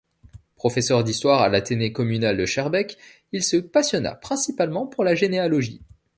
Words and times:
Professeur 0.55 1.03
d'histoire 1.03 1.43
à 1.43 1.49
l'Athénée 1.49 1.91
communal 1.93 2.35
de 2.35 2.47
Schaerbeek, 2.47 2.97
il 3.33 3.43
se 3.43 3.57
passionna 3.57 4.15
principalement 4.15 4.87
pour 4.87 5.03
la 5.03 5.13
généalogie. 5.13 5.83